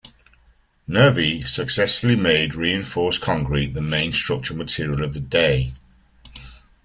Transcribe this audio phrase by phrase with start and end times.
[0.87, 5.73] Nervi successfully made reinforced concrete the main structural material of the day.